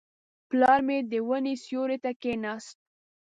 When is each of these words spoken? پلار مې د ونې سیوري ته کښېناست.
پلار 0.49 0.79
مې 0.87 0.97
د 1.11 1.13
ونې 1.27 1.53
سیوري 1.63 1.97
ته 2.03 2.11
کښېناست. 2.21 2.77